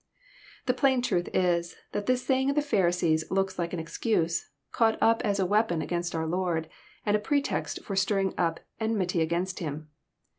[0.65, 4.97] The plain truth is, that this saying of the Pharisees looks like an excuse, caught
[4.99, 6.67] up as a weapon against our Lord,
[7.05, 9.91] and a pretext for stirring up enmity against Him.